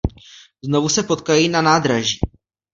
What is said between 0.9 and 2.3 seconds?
potkají na nádraží.